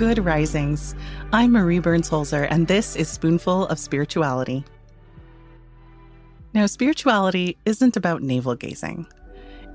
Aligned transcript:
Good 0.00 0.24
risings. 0.24 0.94
I'm 1.30 1.52
Marie 1.52 1.78
Burns 1.78 2.08
Holzer, 2.08 2.48
and 2.50 2.66
this 2.66 2.96
is 2.96 3.06
Spoonful 3.06 3.66
of 3.66 3.78
Spirituality. 3.78 4.64
Now, 6.54 6.64
spirituality 6.64 7.58
isn't 7.66 7.98
about 7.98 8.22
navel 8.22 8.54
gazing. 8.54 9.06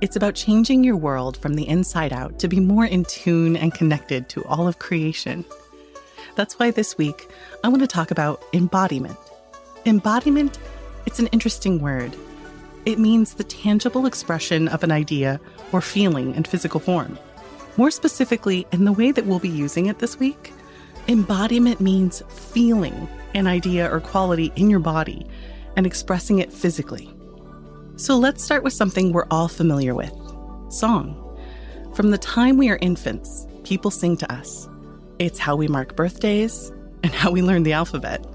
It's 0.01 0.15
about 0.15 0.33
changing 0.33 0.83
your 0.83 0.95
world 0.95 1.37
from 1.37 1.53
the 1.53 1.67
inside 1.67 2.11
out 2.11 2.39
to 2.39 2.47
be 2.47 2.59
more 2.59 2.87
in 2.87 3.05
tune 3.05 3.55
and 3.55 3.71
connected 3.71 4.27
to 4.29 4.43
all 4.45 4.67
of 4.67 4.79
creation. 4.79 5.45
That's 6.33 6.57
why 6.57 6.71
this 6.71 6.97
week 6.97 7.29
I 7.63 7.67
want 7.67 7.83
to 7.83 7.87
talk 7.87 8.09
about 8.09 8.43
embodiment. 8.51 9.19
Embodiment, 9.85 10.57
it's 11.05 11.19
an 11.19 11.27
interesting 11.27 11.79
word. 11.79 12.15
It 12.87 12.97
means 12.97 13.35
the 13.35 13.43
tangible 13.43 14.07
expression 14.07 14.69
of 14.69 14.83
an 14.83 14.91
idea 14.91 15.39
or 15.71 15.81
feeling 15.81 16.33
in 16.33 16.45
physical 16.45 16.79
form. 16.79 17.19
More 17.77 17.91
specifically, 17.91 18.65
in 18.71 18.85
the 18.85 18.93
way 18.93 19.11
that 19.11 19.25
we'll 19.25 19.39
be 19.39 19.49
using 19.49 19.87
it 19.87 19.99
this 19.99 20.17
week, 20.17 20.53
embodiment 21.07 21.81
means 21.81 22.23
feeling 22.29 23.07
an 23.33 23.47
idea 23.47 23.91
or 23.91 23.99
quality 23.99 24.51
in 24.55 24.69
your 24.69 24.79
body 24.79 25.27
and 25.75 25.85
expressing 25.85 26.39
it 26.39 26.53
physically. 26.53 27.09
So 27.97 28.17
let's 28.17 28.43
start 28.43 28.63
with 28.63 28.73
something 28.73 29.11
we're 29.11 29.27
all 29.29 29.47
familiar 29.47 29.93
with 29.93 30.13
song. 30.69 31.21
From 31.93 32.11
the 32.11 32.17
time 32.17 32.57
we 32.57 32.69
are 32.69 32.79
infants, 32.81 33.45
people 33.63 33.91
sing 33.91 34.17
to 34.17 34.33
us. 34.33 34.67
It's 35.19 35.39
how 35.39 35.55
we 35.55 35.67
mark 35.67 35.95
birthdays 35.95 36.71
and 37.03 37.13
how 37.13 37.31
we 37.31 37.41
learn 37.41 37.63
the 37.63 37.73
alphabet 37.73 38.25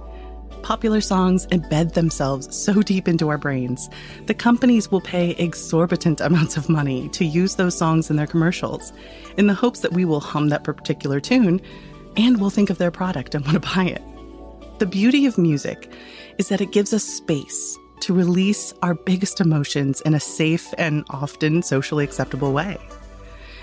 popular 0.63 1.01
songs 1.01 1.47
embed 1.49 1.95
themselves 1.95 2.55
so 2.55 2.83
deep 2.83 3.09
into 3.09 3.29
our 3.29 3.39
brains 3.39 3.89
The 4.27 4.35
companies 4.35 4.91
will 4.91 5.01
pay 5.01 5.31
exorbitant 5.33 6.21
amounts 6.21 6.57
of 6.57 6.69
money 6.69 7.09
to 7.11 7.25
use 7.25 7.57
those 7.57 7.77
songs 7.77 8.11
in 8.11 8.17
their 8.17 8.27
commercials 8.27 8.93
in 9.37 9.47
the 9.47 9.55
hopes 9.55 9.81
that 9.81 9.93
we 9.93 10.05
will 10.05 10.21
hum 10.21 10.49
that 10.49 10.65
particular 10.65 11.21
tune 11.21 11.61
and 12.17 12.41
will 12.41 12.51
think 12.51 12.71
of 12.71 12.79
their 12.79 12.91
product 12.91 13.35
and 13.35 13.45
want 13.47 13.63
to 13.63 13.75
buy 13.75 13.85
it. 13.85 14.03
The 14.79 14.87
beauty 14.87 15.27
of 15.27 15.37
music 15.39 15.91
is 16.39 16.49
that 16.49 16.61
it 16.61 16.73
gives 16.73 16.93
us 16.93 17.05
space 17.05 17.79
to 18.01 18.15
release 18.15 18.73
our 18.83 18.95
biggest 18.95 19.41
emotions 19.41 20.01
in 20.03 20.15
a 20.15 20.21
safe 20.21 20.73
and 20.79 21.05
often 21.11 21.63
socially 21.63 22.05
acceptable 22.05 22.53
way. 22.53 22.79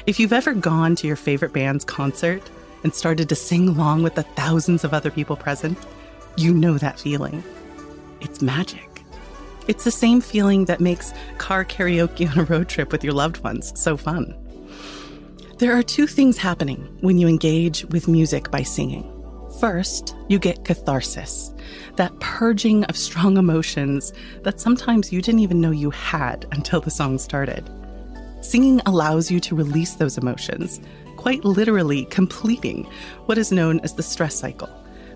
If 0.06 0.20
you've 0.20 0.34
ever 0.34 0.54
gone 0.54 0.96
to 0.98 1.08
your 1.08 1.16
favorite 1.16 1.54
band's 1.54 1.84
concert 1.84 2.42
and 2.84 2.94
started 2.94 3.30
to 3.30 3.36
sing 3.36 3.68
along 3.68 4.04
with 4.04 4.16
the 4.16 4.24
thousands 4.24 4.84
of 4.84 4.94
other 4.94 5.12
people 5.12 5.36
present, 5.36 5.78
you 6.38 6.54
know 6.54 6.78
that 6.78 7.00
feeling. 7.00 7.44
It's 8.22 8.42
magic. 8.42 9.04
It's 9.68 9.84
the 9.84 9.92
same 9.92 10.22
feeling 10.22 10.66
that 10.66 10.80
makes 10.80 11.12
car 11.40 11.66
karaoke 11.66 12.30
on 12.32 12.40
a 12.40 12.44
road 12.46 12.70
trip 12.70 12.92
with 12.92 13.04
your 13.04 13.14
loved 13.14 13.44
ones 13.44 13.74
so 13.76 13.98
fun. 13.98 14.36
There 15.58 15.76
are 15.76 15.84
two 15.84 16.06
things 16.06 16.38
happening 16.38 16.88
when 17.02 17.18
you 17.18 17.28
engage 17.28 17.84
with 17.86 18.08
music 18.08 18.52
by 18.52 18.62
singing. 18.62 19.12
First, 19.60 20.16
you 20.30 20.38
get 20.38 20.64
catharsis, 20.64 21.52
that 21.96 22.18
purging 22.20 22.84
of 22.86 22.96
strong 22.96 23.38
emotions 23.38 24.14
that 24.44 24.60
sometimes 24.60 25.12
you 25.12 25.22
didn't 25.22 25.40
even 25.40 25.60
know 25.60 25.72
you 25.72 25.90
had 25.90 26.46
until 26.52 26.80
the 26.80 26.92
song 26.92 27.18
started. 27.18 27.68
Singing 28.42 28.80
allows 28.86 29.32
you 29.32 29.40
to 29.40 29.56
release 29.56 29.96
those 29.96 30.20
emotions, 30.20 30.80
quite 31.16 31.44
literally 31.44 32.06
completing 32.06 32.84
what 33.26 33.40
is 33.40 33.52
known 33.52 33.80
as 33.80 33.96
the 33.96 34.04
stress 34.04 34.36
cycle 34.36 34.70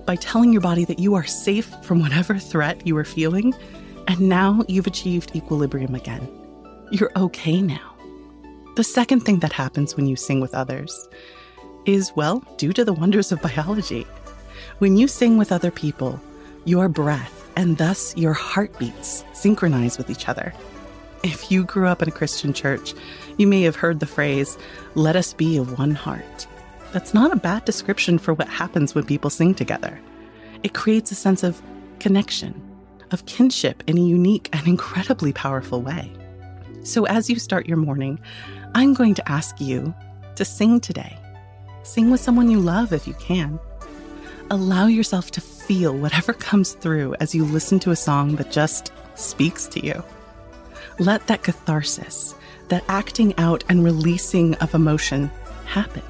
by 0.05 0.15
telling 0.15 0.51
your 0.51 0.61
body 0.61 0.85
that 0.85 0.99
you 0.99 1.15
are 1.15 1.25
safe 1.25 1.73
from 1.83 1.99
whatever 1.99 2.37
threat 2.37 2.85
you 2.85 2.97
are 2.97 3.03
feeling, 3.03 3.53
and 4.07 4.19
now 4.19 4.63
you've 4.67 4.87
achieved 4.87 5.35
equilibrium 5.35 5.95
again. 5.95 6.27
You're 6.91 7.11
okay 7.15 7.61
now. 7.61 7.95
The 8.75 8.83
second 8.83 9.21
thing 9.21 9.39
that 9.39 9.53
happens 9.53 9.95
when 9.95 10.07
you 10.07 10.15
sing 10.15 10.39
with 10.39 10.55
others 10.55 11.09
is, 11.85 12.11
well, 12.15 12.43
due 12.57 12.73
to 12.73 12.85
the 12.85 12.93
wonders 12.93 13.31
of 13.31 13.41
biology. 13.41 14.05
When 14.79 14.97
you 14.97 15.07
sing 15.07 15.37
with 15.37 15.51
other 15.51 15.71
people, 15.71 16.19
your 16.65 16.89
breath 16.89 17.49
and 17.55 17.77
thus 17.77 18.15
your 18.15 18.33
heartbeats 18.33 19.23
synchronize 19.33 19.97
with 19.97 20.09
each 20.09 20.29
other. 20.29 20.53
If 21.23 21.51
you 21.51 21.63
grew 21.63 21.87
up 21.87 22.01
in 22.01 22.09
a 22.09 22.11
Christian 22.11 22.53
church, 22.53 22.93
you 23.37 23.45
may 23.45 23.61
have 23.63 23.75
heard 23.75 23.99
the 23.99 24.05
phrase, 24.05 24.57
let 24.95 25.15
us 25.15 25.33
be 25.33 25.57
of 25.57 25.77
one 25.77 25.91
heart. 25.91 26.47
That's 26.91 27.13
not 27.13 27.31
a 27.31 27.37
bad 27.37 27.63
description 27.65 28.17
for 28.17 28.33
what 28.33 28.49
happens 28.49 28.93
when 28.93 29.05
people 29.05 29.29
sing 29.29 29.55
together. 29.55 29.99
It 30.63 30.73
creates 30.73 31.11
a 31.11 31.15
sense 31.15 31.41
of 31.43 31.61
connection, 31.99 32.61
of 33.11 33.25
kinship 33.25 33.83
in 33.87 33.97
a 33.97 34.01
unique 34.01 34.49
and 34.51 34.67
incredibly 34.67 35.31
powerful 35.31 35.81
way. 35.81 36.11
So, 36.83 37.05
as 37.05 37.29
you 37.29 37.37
start 37.37 37.67
your 37.67 37.77
morning, 37.77 38.19
I'm 38.75 38.93
going 38.93 39.13
to 39.15 39.31
ask 39.31 39.61
you 39.61 39.93
to 40.35 40.43
sing 40.43 40.79
today. 40.79 41.17
Sing 41.83 42.11
with 42.11 42.19
someone 42.19 42.51
you 42.51 42.59
love 42.59 42.91
if 42.91 43.07
you 43.07 43.13
can. 43.13 43.59
Allow 44.49 44.87
yourself 44.87 45.31
to 45.31 45.41
feel 45.41 45.97
whatever 45.97 46.33
comes 46.33 46.73
through 46.73 47.15
as 47.19 47.33
you 47.33 47.45
listen 47.45 47.79
to 47.79 47.91
a 47.91 47.95
song 47.95 48.35
that 48.35 48.51
just 48.51 48.91
speaks 49.15 49.65
to 49.67 49.85
you. 49.85 50.03
Let 50.99 51.27
that 51.27 51.43
catharsis, 51.43 52.35
that 52.67 52.83
acting 52.89 53.37
out 53.37 53.63
and 53.69 53.83
releasing 53.83 54.55
of 54.55 54.73
emotion 54.73 55.31
happen. 55.65 56.03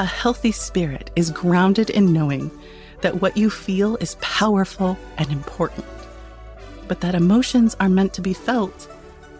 A 0.00 0.04
healthy 0.04 0.50
spirit 0.50 1.10
is 1.14 1.30
grounded 1.30 1.88
in 1.88 2.12
knowing 2.12 2.50
that 3.02 3.22
what 3.22 3.36
you 3.36 3.48
feel 3.48 3.94
is 3.96 4.16
powerful 4.20 4.98
and 5.18 5.30
important, 5.30 5.86
but 6.88 7.00
that 7.00 7.14
emotions 7.14 7.76
are 7.78 7.88
meant 7.88 8.12
to 8.14 8.20
be 8.20 8.34
felt 8.34 8.88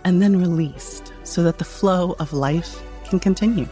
and 0.05 0.23
then 0.23 0.39
released 0.39 1.13
so 1.25 1.43
that 1.43 1.59
the 1.59 1.65
flow 1.65 2.15
of 2.21 2.33
life 2.33 2.81
can 3.05 3.19
continue. 3.19 3.67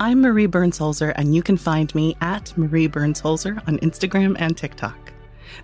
I'm 0.00 0.22
Marie 0.22 0.46
Burns 0.46 0.78
Holzer, 0.78 1.12
and 1.16 1.34
you 1.34 1.42
can 1.42 1.58
find 1.58 1.94
me 1.94 2.16
at 2.22 2.56
Marie 2.56 2.86
Burns 2.86 3.20
Holzer 3.20 3.62
on 3.68 3.76
Instagram 3.80 4.36
and 4.38 4.56
TikTok. 4.56 5.12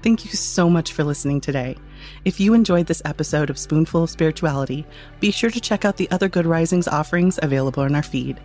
Thank 0.02 0.24
you 0.24 0.30
so 0.32 0.68
much 0.68 0.92
for 0.92 1.04
listening 1.04 1.40
today. 1.40 1.76
If 2.24 2.40
you 2.40 2.54
enjoyed 2.54 2.86
this 2.86 3.02
episode 3.04 3.50
of 3.50 3.58
Spoonful 3.58 4.04
of 4.04 4.10
Spirituality, 4.10 4.86
be 5.20 5.30
sure 5.30 5.50
to 5.50 5.60
check 5.60 5.84
out 5.84 5.96
the 5.96 6.10
other 6.10 6.28
Good 6.28 6.46
Risings 6.46 6.88
offerings 6.88 7.38
available 7.42 7.82
in 7.84 7.94
our 7.94 8.02
feed. 8.02 8.40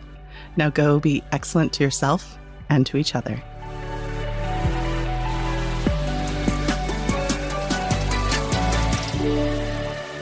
Now 0.56 0.70
go 0.70 1.00
be 1.00 1.24
excellent 1.32 1.74
to 1.74 1.84
yourself 1.84 2.38
and 2.70 2.86
to 2.88 2.98
each 2.98 3.16
other. 3.16 3.42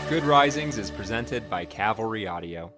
Good 0.10 0.24
Risings 0.24 0.78
is 0.78 0.92
presented 0.92 1.50
by 1.50 1.66
Cavalry 1.66 2.28
Audio. 2.28 2.72